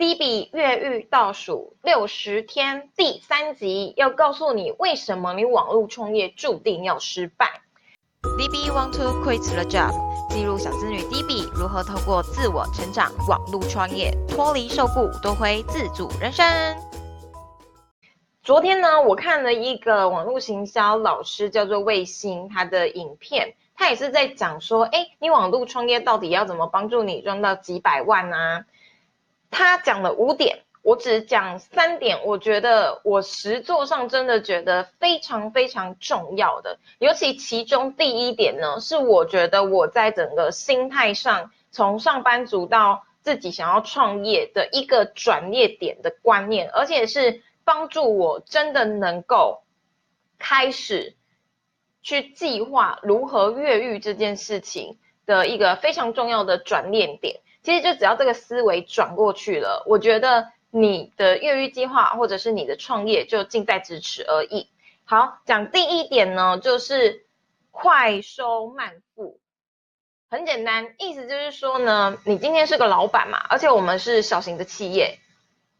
[0.00, 7.60] 第一笔越狱倒数六十天第三集，要告诉你为什么你网络创业注定要失败。
[8.22, 9.92] DB want to quit the job，
[10.30, 16.46] 记录小资女 DB 如何透过自我成长、网络创业，脱离受雇，夺回自主人生。
[18.42, 28.64] 昨天呢，我看了一个网络行销老师叫做卫星，他的影片，他也是在讲说，哎，你网络创业到底要怎么帮助你赚到几百万呢？
[29.50, 32.24] 他讲了五点，我只讲三点。
[32.24, 49.62] 我觉得我实作上真的觉得非常非常重要的，尤其其中第一点呢，是我觉得我在整个心态上，从上班族到自己想要创业的一个转捩点的观念，而且是帮助我真的能够
[50.38, 51.16] 开始
[52.02, 57.40] 去计划如何越狱这件事情的一个非常重要的转捩点。
[57.62, 64.68] 其实就只要这个思维转过去了，我觉得你的越狱计划或者是你的创业就近在咫尺而已。
[65.04, 67.26] 好，讲第一点呢，就是
[67.70, 69.38] 快收慢付，
[70.30, 75.18] 很简单，意思就是说呢，你今天是个老板嘛，而且我们是小型的企业，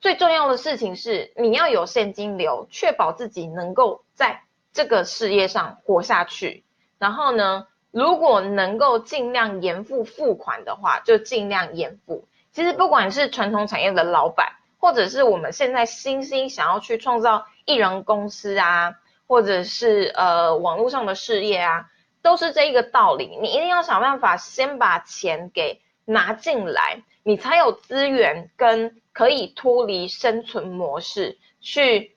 [0.00, 4.42] 最重要的事情是你要有现金流，确保自己能够在
[4.72, 6.64] 这个事业上活下去，
[6.98, 7.66] 然后呢？
[7.90, 12.26] 如果能够尽量延付付款的话，就尽量延付。
[12.52, 18.94] 其实不管是传统产业的老板，或者是我们现在新兴想要去创造艺人公司啊，
[19.26, 21.86] 或者是呃网络上的事业啊，
[22.22, 23.38] 都是这一个道理。
[23.40, 32.16] 你一定要想办法先把钱给拿进来，你才有资源跟可以脱离生存模式，去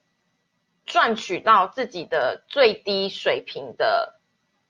[0.85, 4.19] 赚取到自己的最低水平的。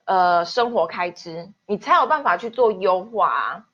[0.05, 3.65] 呃，生活开支，你才有办法去做优化啊。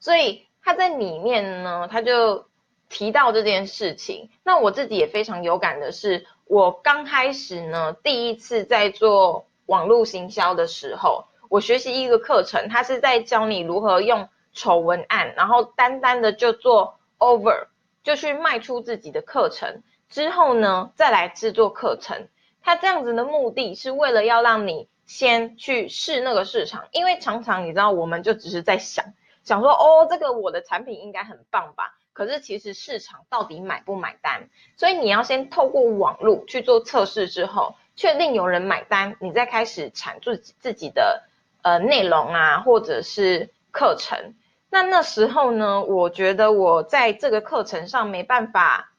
[0.00, 2.46] 所以他在里面呢，他就
[2.88, 4.28] 提到这件事情。
[4.42, 17.68] 那我自己也非常有感的是，我刚开始呢，第一次在做网络行销的时候，我学习一个课程，他是在教你如何用丑文案，然后单单的就做 over，
[18.02, 22.26] 就去卖出自己的课程，之后呢，再来制作课程。
[22.62, 24.88] 他这样子的目的是为了要让你。
[25.10, 29.04] 先去试那个市场，因为常常你知道，我们就只是在想
[29.42, 31.96] 想说，哦，这个我的产品应该很棒吧？
[32.12, 34.48] 可是其实市场到底买不买单？
[34.76, 41.24] 所以你要先透过网络去做测试之后，确定有人买单，你再开始产自己自己的
[41.62, 44.36] 呃内容啊，或者是课程。
[44.70, 48.92] 那那时候呢，我觉得我在这个课程上没办法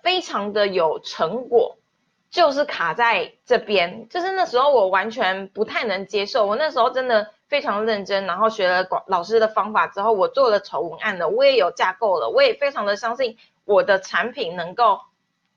[0.00, 1.78] 非常的有成果。
[2.32, 6.46] 就是卡在这边，就是那时候我完全不太能接受。
[6.46, 14.98] 我那时候真的非常认真，然后学了广老师的方法之后，我做了丑文案了，我也有架构了，我也非常的相信我的产品能够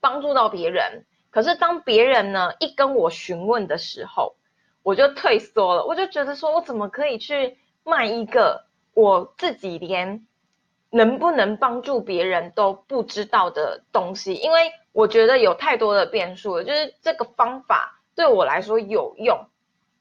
[0.01, 1.05] 帮助到别人。
[1.31, 4.35] 可是当别人呢一跟我询问的时候，
[4.83, 10.27] 我就退缩了，我就觉得说我怎么可以去卖一个我自己连
[10.89, 14.73] 能不能帮助别人都不知道的东西，因为。
[14.95, 19.37] 我觉得有太多的变数了，就是这个方法对我来说有用，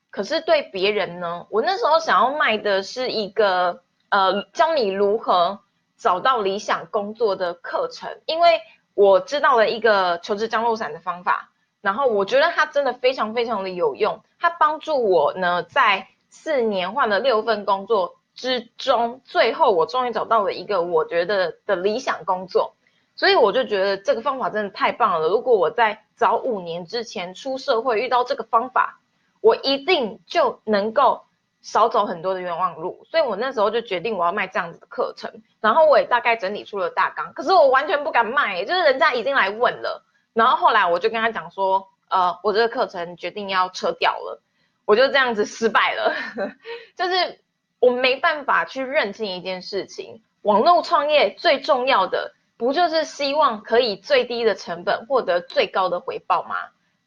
[0.09, 1.49] 可是对别人呢？
[1.51, 5.59] 我那时候想要卖的是一个呃，教你如何
[5.97, 8.61] 找到理想工作的课程，因为
[8.95, 11.51] 我知道了一个求职降落伞的方法，
[11.81, 22.77] 然后我觉得它真的非常非常的有用，它帮助我呢在四年换了六份工作之中，最后我终于找到了一个我觉得的理想工作。
[23.17, 25.29] 所以我就觉得这个方法真的太棒了。
[25.29, 29.01] 如果我在早五年之前出社会遇到这个方法，
[29.41, 31.23] 我一定就能够
[31.63, 33.05] 少走很多的冤枉路。
[33.09, 35.31] 所以我那时候就决定我要卖这样子的课程，
[35.61, 37.33] 然后我也大概整理出了大纲。
[37.35, 40.05] 可是我完全不敢卖，就是人家已经来问了。
[40.33, 44.43] 然后后来我就跟他讲说，呃，我这个课程决定要撤掉了。
[44.87, 46.13] 我就这样子失败了，
[46.97, 47.41] 就是
[47.79, 50.23] 我没办法去认清一件事情。
[50.43, 52.33] 网络创业最重要的。
[52.57, 56.57] 不就是希望可以最低的成本获得最高的回报吗？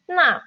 [0.06, 0.44] 那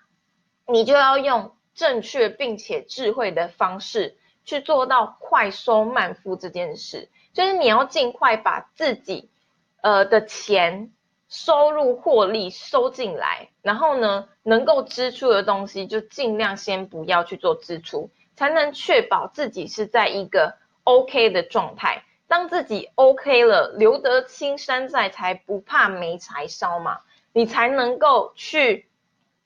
[0.66, 9.30] 你就要用正确并且智慧的方式去做到快收慢付这件事，就是你要尽快把自己
[9.82, 10.92] 呃的钱
[11.28, 22.04] 收入获利收进来，然后呢能够支出的东西就尽量先不要去做支出，才能确保自己是在一个 OK 的状态。
[22.30, 27.00] 当自己 OK 了，留得青山在，才不怕没柴烧嘛。
[27.32, 28.88] 你才能够去，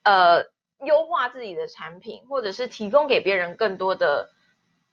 [0.03, 0.45] 呃，
[0.81, 4.29] 优化自己的产品，或者是提供给别人更多的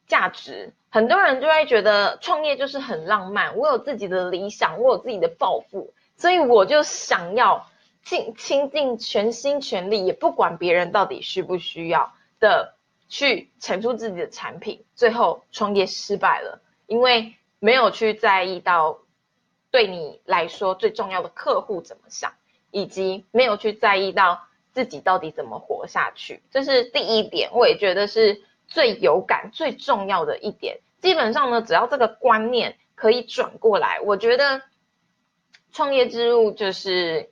[0.07, 7.67] 价值，很多人就会觉得创业就是很浪漫，我有自己的理想，我有自己的抱负，所以我就想要
[8.05, 12.75] 尽倾尽全心全力，也不管别人到底需不需要的
[13.09, 18.99] 去产出自己的产品，最后创业失败了，因为没有去在意到
[19.71, 22.33] 对你来说最重要的客户怎么想，
[22.71, 24.41] 以及没有去在意到。
[24.73, 26.41] 自己到底怎么活下去？
[26.49, 30.79] 这是第一点，我也觉得是最有感、最重要的一点。
[31.01, 34.61] 基本上呢，只要这个观念可以转过来，我觉得
[35.73, 37.31] 创业之路就是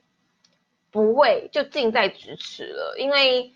[0.90, 2.96] 不会就近在咫尺了。
[2.98, 3.54] 因为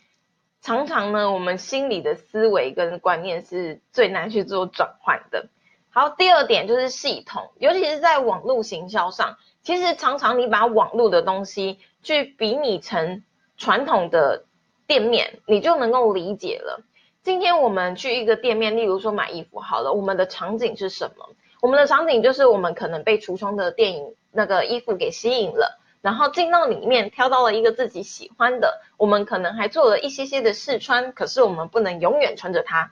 [0.62, 5.50] 常常呢，我们心里的思维跟观念是最难去做转换的。
[5.94, 13.23] 好，第二点就是系统，尤其是在网络行销上，其实常常你把网络的东西去比拟成。
[13.56, 14.46] 传统的
[14.88, 16.82] 店面，你就能够理解了。
[17.23, 21.29] 今天我们去一个店面，例如说买衣服好了，我们的场景是什么？
[21.62, 32.90] 我们的场景就是我们可能被橱窗的电影那个衣服给吸引了，然后进到里面挑到了一个自己喜欢的，我们可能还做了一些些的试穿，可是我们不能永远穿着它。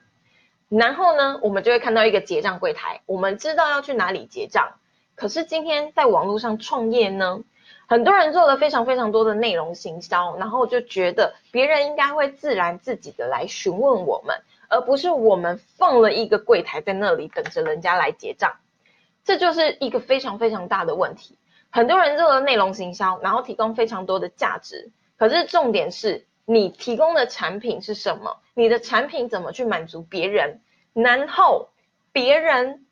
[0.78, 4.72] 然后呢，我们就会看到一个结账柜台，我们知道要去哪里结账。
[5.14, 7.40] 可是今天在网络上创业呢？
[7.86, 14.34] 很多人做了非常非常多的内容行销，然后就觉得别人应该会自然自己的来询问我们，
[14.68, 18.54] 而不是我们放了一个柜台在那里等着人家来结账，
[19.24, 21.36] 这就是一个非常非常大的问题。
[21.68, 28.38] 很多人做了内容行销，然后提供非常多的价值，可是重点是你提供的产品是什么？
[28.54, 30.60] 你的产品怎么去满足别人？
[30.92, 31.70] 然后
[32.12, 32.86] 别人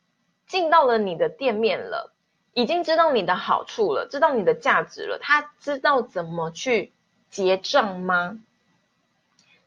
[0.47, 2.13] 进到了你的店面了。
[2.53, 6.93] 已经知道你的好处了，知道你的价值了，他知道怎么去
[7.31, 8.41] 结账吗？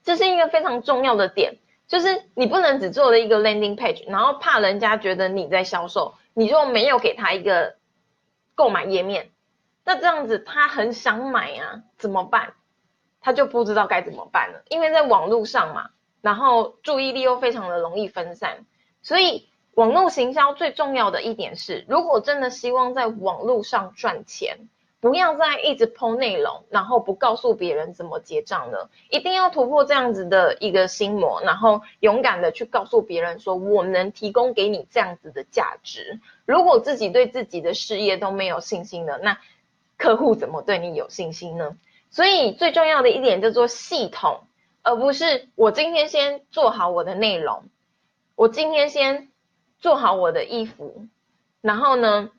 [0.04, 1.58] 这是一个非常重要的点，
[1.88, 7.78] 就是你不能只做了一个 landing page，然后怕人家觉得你在销售，你就没有给他一个
[8.54, 9.32] 购买页面，
[9.86, 12.54] 那这样子他很想买啊，怎么办？
[13.24, 15.90] 他就不知道该怎么办了，因为在网络上嘛，
[16.22, 18.66] 然后注意力又非常的容易分散，
[19.02, 19.50] 所以。
[19.76, 24.56] 网络行销最重要的一点是，如果真的希望在网络上赚钱，
[25.00, 28.92] 不要再一直抛内容，然后不告诉别人怎么结账了。
[29.10, 36.20] 一定要突破这样子的一个心魔，然后勇敢的去告诉别人说，我能提供给你这样子的价值。
[36.46, 39.40] 如果自己对自己的事业都没有信心了，那
[39.98, 41.76] 客户怎么对你有信心呢？
[42.14, 44.48] 所以最重要的一点叫做系统，
[44.84, 47.66] 而不是我今天先做好我的内容，
[48.36, 49.28] 我今天先。
[49.80, 51.10] 做好我的衣服，
[51.60, 52.30] 然后呢，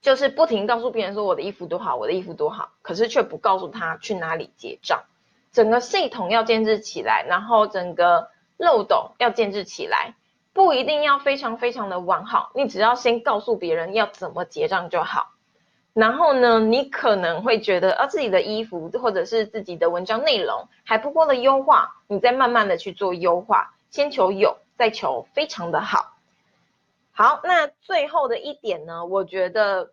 [0.00, 5.02] 就是不停告诉别人说我的衣服多好，我的衣服多好，可是却不告诉他去哪里结账。
[5.50, 10.14] 整个系统要建制起来，然后整个漏斗要建制起来，
[10.52, 15.33] 不一定要非常非常的完好，你只要先告诉别人要怎么结账就好。
[15.94, 26.18] 然后呢，你可能会觉得啊，自己的衣服或者是自己的文章内容还不够的优化，你再慢慢的去做优化，先求有，再求非常的好。
[27.12, 29.06] 好，那最后的一点呢？
[29.06, 29.92] 我觉得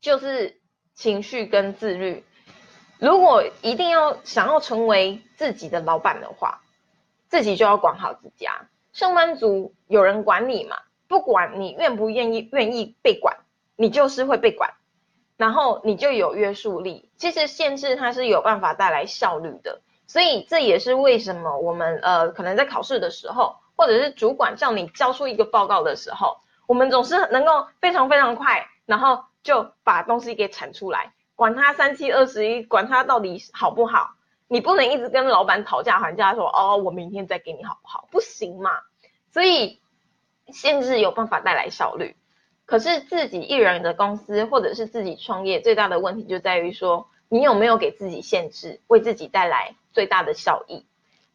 [0.00, 0.58] 就是
[0.94, 2.24] 情绪跟自律。
[2.98, 6.62] 如果一定要想要成为自己的老板的话，
[7.28, 8.68] 自己就要管好自家。
[8.94, 10.76] 上班族有人管你嘛？
[11.08, 13.36] 不管你愿不愿意，愿意被管，
[13.76, 14.72] 你就是会被管，
[15.36, 17.10] 然后你就有约束力。
[17.16, 23.56] 其实限制它是有办法带来效率的，所以这也是为什么我们呃可能在考试的时候。
[23.76, 26.36] 或者是主管叫你交出一个报告的时候，
[26.68, 34.10] 我们总是能够非常非常快，然后就把东西给产出来，管他三七二十一，管他到底好不好，
[34.46, 38.06] 你不能一直跟老板讨价还价说哦，我明天再给你好不好？
[38.12, 38.70] 不行嘛。
[39.32, 39.80] 所以
[40.52, 42.14] 限制有办法带来效率，
[42.66, 50.86] 可是自己一人的公司或者是自己创业，最大的问题就在于说，你有没有给自己限制，为自己带来最大的效益。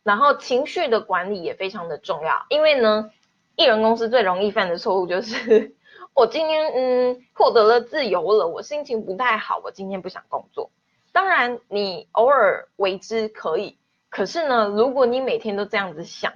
[0.01, 3.11] 然后情绪的管理也非常的重要，因为呢，
[3.55, 5.75] 艺人公司最容易犯的错误就是，
[6.15, 10.71] 我今天嗯获得了自由了，我心情不太好，我今天不想工作。
[11.11, 13.77] 当然你偶尔为之可以，
[14.09, 16.33] 可是呢，如果你每天都这样子想，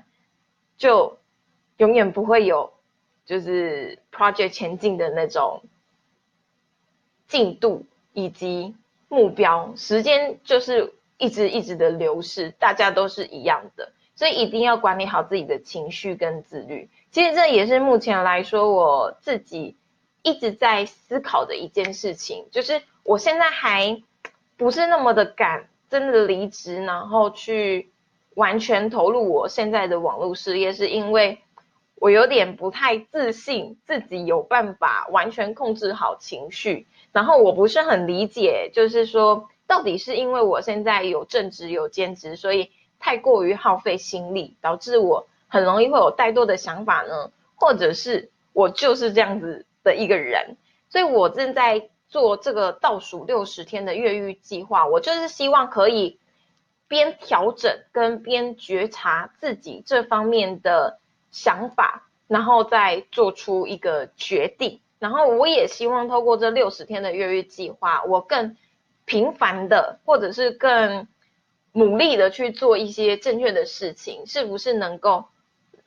[0.77, 1.17] 就
[1.77, 2.72] 永远不会有
[3.25, 5.61] 就是 project 前进的那种
[7.27, 8.75] 进度以及
[9.07, 10.93] 目标，时间就是。
[11.19, 16.89] 一直一直的流逝，大家都是一样的，所以一定要管理好自己的情绪跟自律。
[17.11, 19.77] 其实这也是目前来说我自己
[20.21, 24.01] 一直在思考的一件事情，就是我现在还
[24.57, 27.91] 不是那么的敢真的离职，然后去
[28.33, 31.39] 完全投入我现在的网络事业，是因为
[32.03, 36.85] 我有点不太自信，自己有办法完全控制好情绪。
[37.13, 47.31] 然后我不是很理解，就是说，到底是因为我现在有正职有兼职，所以太过于耗费心力，导致我很容易会有怠惰的想法呢？
[47.55, 50.57] 或者是我就是这样子的一个人？
[50.89, 56.19] 所以我正在做这个倒数六十天的越狱计划，我就是希望可以
[56.89, 60.99] 边调整跟边觉察自己这方面的
[61.33, 64.79] 想法，然后再做出一个决定。
[64.99, 68.55] 然后我也希望透过这六十天的越狱计划，我更
[69.03, 71.05] 频繁的，或者是更
[71.73, 75.25] 努力的去做一些正确的事情，是不是能够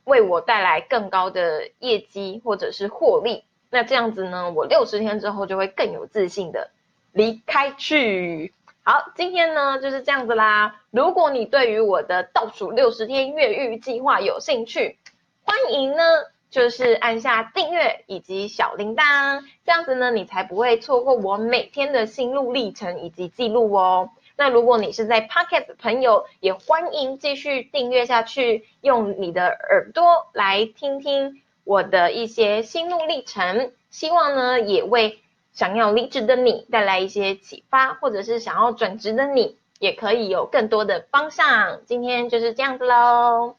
[0.05, 3.45] 为我带来更高的业绩或者是获利？
[3.71, 6.71] 那这样子呢，我六十天之后就会更有自信的
[7.13, 8.53] 离开去。
[8.83, 10.83] 好，今天呢就是这样子啦。
[10.91, 14.99] 如果你对于我的倒数六十天越狱计划有兴趣，
[15.47, 16.03] 欢迎呢。
[16.49, 24.09] 就是按下订阅以及小铃铛，这样子呢，你才不会错过我每天的心路历程以及记录哦。
[24.37, 33.73] 那如果你是在 Pocket 的朋友，也欢迎继续订阅下去，用你的耳朵来听听我的一些心路历程。
[33.91, 35.19] 希望呢，也为
[35.53, 41.81] 想要离职的你带来一些启发，或者是想要转职的你，也可以有更多的方向。
[41.85, 43.57] 今天就是这样子喽。